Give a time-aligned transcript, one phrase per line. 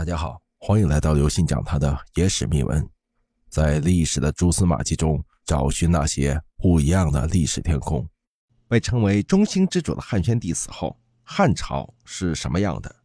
[0.00, 2.88] 大家好，欢迎来到刘信讲他的野史秘闻，
[3.50, 8.08] 在历史的蛛丝马迹中找寻那些不一样的历史天空。
[8.66, 12.96] 被称为中兴之主的汉宣帝死后，汉朝是什么样的？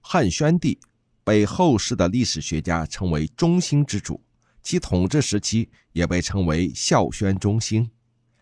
[0.00, 0.76] 汉宣帝
[1.22, 4.20] 被后世的历史学家称为中兴之主，
[4.60, 7.88] 其统治时期也被称为孝宣中兴。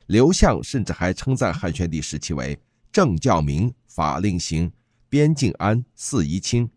[0.06, 2.58] 刘向甚至还称赞汉宣帝时期为
[2.90, 4.72] 政教明，法令行，
[5.10, 6.70] 边境安，四夷清。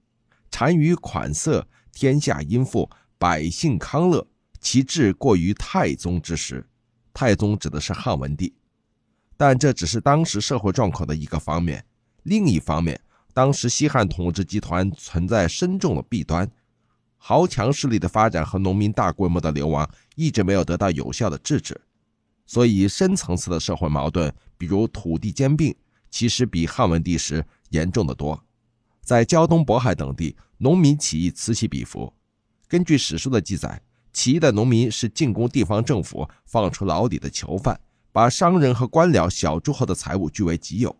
[0.51, 4.27] 单于款色，天下殷富，百姓康乐。
[4.59, 6.63] 其治过于太宗之时，
[7.15, 8.53] 太宗指的是汉文帝，
[9.35, 11.83] 但这只是当时社会状况的一个方面。
[12.21, 13.01] 另一方面，
[13.33, 16.47] 当时西汉统治集团存在深重的弊端，
[17.17, 21.81] 豪强势力的发展和农民大规模的流亡一直没有得到有效的制止，
[22.45, 25.75] 所以深层次的社会矛盾，比如土地兼并，
[26.11, 28.39] 其实比汉文帝时严重的多。
[29.11, 32.13] 在胶东、渤海等地，农民起义此起彼伏。
[32.65, 33.81] 根据史书的记载，
[34.13, 37.77] 起义的农民是进攻地方政府，放出牢底的囚犯，
[38.13, 40.95] 把商人和官僚、小诸侯的财物据为己有，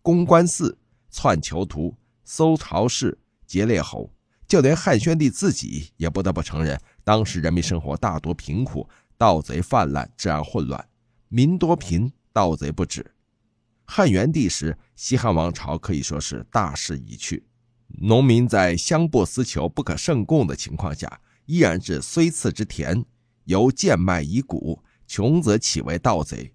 [0.00, 0.78] 攻官寺、
[1.10, 1.92] 篡囚徒、
[2.22, 4.08] 搜朝市、劫列侯。
[4.46, 10.88] 就连汉宣帝自己也不得不承认，当时人民生活大多贫苦，盗贼泛滥，治安混乱，
[11.26, 13.10] 民多贫，盗贼不止。
[13.86, 17.44] 汉元帝时，西汉王朝可以说是大势已去，
[17.88, 23.04] 农民在相不思求、不可胜供的情况下，依然是虽次之田，
[23.44, 26.52] 犹贱卖以谷，穷则岂为盗贼？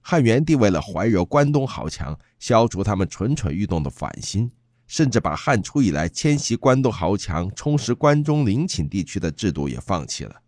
[0.00, 4.50] 汉元帝为了怀柔关东豪强，消除他们蠢蠢欲动的反心，
[4.86, 10.42] 甚至把汉初以来迁徙关东豪强、充实关中陵寝地区的制度也放弃了。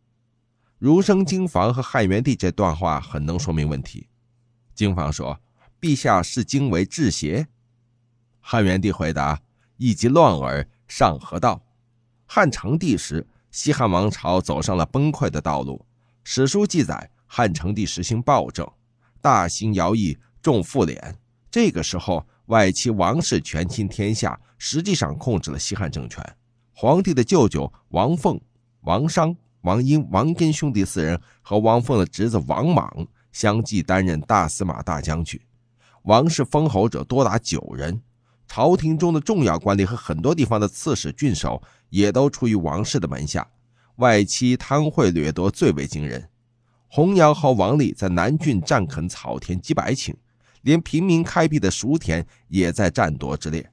[0.79, 4.09] 儒生经房和汉元帝这段话很能说明问题。
[4.75, 5.41] 经房说。
[5.81, 7.47] 陛下视经为治邪？
[8.41, 9.41] 汉元帝回答
[9.79, 11.63] ：“以及乱耳，上河道？”
[12.27, 15.83] 汉成帝时，西汉王朝走上了崩溃的道路。
[16.23, 18.71] 史书记载，汉成帝实行暴政，
[19.23, 21.15] 大兴徭役，重赋敛。
[21.51, 26.23] 这个时候，外戚王氏权倾天下，实际上控制了西汉政权。
[26.75, 28.39] 皇帝的舅舅王凤、
[28.83, 35.41] 王商、王英、王根兄弟四人和王凤的侄子王莽相继担任大司马大将军。
[36.03, 38.01] 王室封侯者多达九人，
[38.49, 43.47] 朝廷中的重要官吏和很多地方的刺史、郡守也都出于王室的门下。
[43.97, 46.29] 外戚贪贿掠夺最为惊人。
[46.89, 50.15] 洪尧和王立在南郡占垦草田几百顷，
[50.63, 53.71] 连平民开辟的熟田也在占夺之列。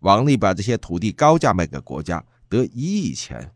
[0.00, 3.52] 王立把这些土地高价卖给国家，得一亿钱。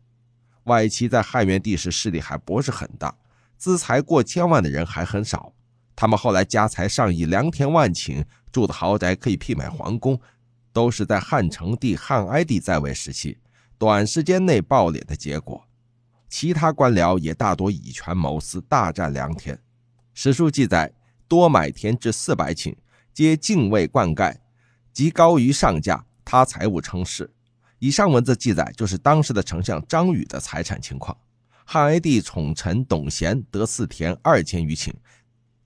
[0.63, 3.15] 外戚在汉元帝时势力还不是很大，
[3.55, 5.53] 资财过千万的人还很少。
[5.95, 10.19] 他们后来家财上亿，良田万顷，住的豪宅可以媲美皇宫，
[10.79, 13.37] 都是在汉成帝、汉哀帝在位时期
[13.77, 15.61] 短时间内暴敛的结果。
[16.29, 19.59] 其他官僚也大多以权谋私，大占良田。
[20.13, 20.89] 史书记载，
[21.27, 22.73] 多买田至四百顷，
[23.13, 24.33] 皆敬畏灌溉，
[24.93, 27.29] 即高于上价，他财物称是。
[27.79, 31.17] 以上文字记载，就是当时的丞相张宇的财产情况。
[31.65, 34.93] 汉哀帝宠臣董贤得四田二千余顷。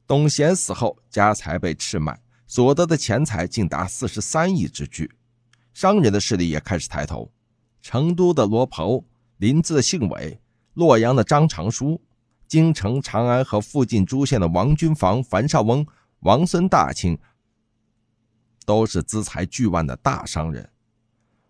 [0.08, 5.12] 董贤死后，家财被赤卖，所得的钱财竟达四十三亿之巨。
[5.74, 7.32] 商人的势力也开始抬头。
[7.82, 9.04] 成都的罗袍、
[9.38, 10.40] 临淄的信伟、
[10.74, 12.02] 洛阳的张长书、
[12.48, 15.86] 京城长安和附近诸县的王君房、樊少翁、
[16.20, 17.18] 王孙大卿，
[18.66, 20.70] 都是资财巨万的大商人。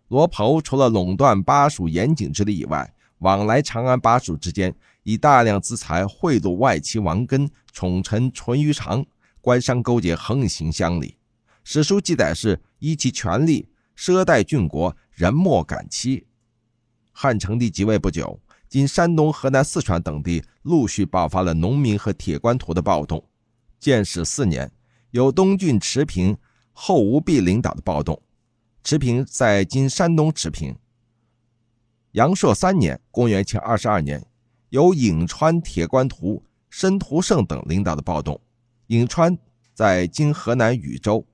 [0.08, 7.50] 罗袍除了垄断巴蜀盐井之力以外，往来长安、巴蜀之间，以大量资财贿赂外戚王根。
[7.72, 9.04] 宠臣淳于长，
[9.44, 11.18] 官商勾结，横行乡里。
[11.64, 16.26] 史书记载是依其权力，奢待郡国，人莫敢欺。
[17.12, 18.40] 汉成帝即位不久，
[18.70, 23.22] 今山东、河南、四川等地陆续爆发了农民和铁官图的暴动。
[23.78, 24.72] 建始四年，
[25.10, 26.34] 由东郡持平、
[26.72, 28.22] 后吴弼领导的暴动。
[28.82, 30.74] 持平在今山东持平。
[32.12, 34.26] 阳朔三年（公元前二十二年），
[34.70, 36.42] 由颍川铁官图。
[36.70, 38.40] 申屠胜等领导的暴动，
[38.88, 39.38] 颍川
[39.72, 41.26] 在今河南禹州。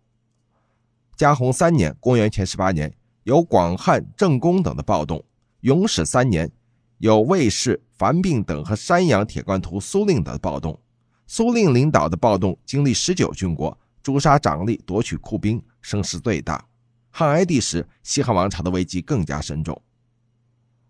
[1.16, 2.94] 嘉弘三年（公元前十八年），
[3.24, 5.20] 有广汉郑公等的暴动；
[5.62, 6.50] 永始三年，
[6.98, 10.78] 有魏氏、樊并等和山阳铁官图苏令等的暴动。
[11.26, 16.64] 苏令领导的暴动经历十九郡国，诛杀长吏，夺取库兵，声势最大。
[17.10, 19.82] 汉哀帝时，西汉王朝的危机更加深重。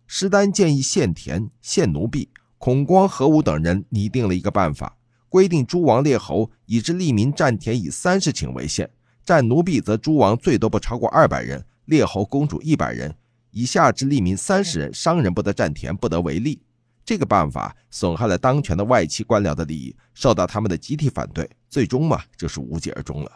[0.06, 2.28] 施丹建议限田、限奴婢。
[2.58, 4.98] 孔光、何武等人拟定了一个办法，
[5.30, 8.90] 规定诸王列侯以至利民占田以三十顷为限，
[9.24, 13.14] 占奴婢则诸王最多不超过二百人，列侯公主一百人，
[13.52, 16.60] 以下至利民三十人，商人不得占田，不得为利。
[17.04, 23.30] 这个办法损害了当权的外戚官僚的利益，受到他们的集体反对，最终嘛就是无疾而终了。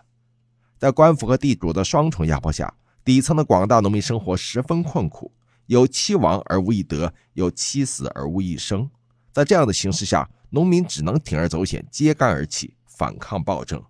[0.77, 2.75] 在官府和地主的双重压迫下，
[3.05, 5.33] 底层的广大农民生活十分困苦，
[5.67, 8.91] 有妻亡而无一得，有妻死而无一生。
[9.33, 13.83] 在这样的形势下，农民只能铤而走险，揭竿而起，反抗暴政。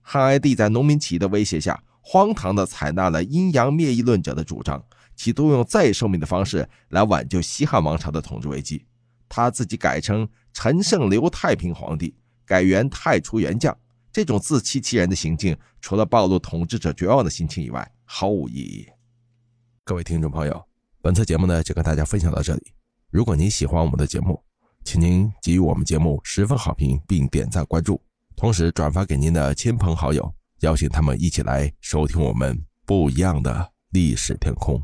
[0.00, 8.84] 汉哀帝在农民起义的威胁下，荒唐地采纳了阴阳灭义论者的主张，企图用再受命的方式来挽救西汉王朝的统治危机。
[9.28, 12.12] 他自己改称陈胜刘太平皇帝，
[12.44, 13.76] 改元太初元将。
[14.12, 18.88] 这种自欺欺人的行径，除了暴露统治者绝望的心情以外，毫无意义。
[19.84, 20.64] 各位听众朋友，
[21.00, 22.72] 本次节目呢就跟大家分享到这里。
[23.10, 24.43] 如果您喜欢我们的节目，
[24.94, 28.00] 请您给予我们节目十分好评，并点赞关注，
[28.36, 32.56] 同时转发给您的亲朋好友，邀请他们一起来收听我们
[32.86, 34.80] 不一样的历史天空。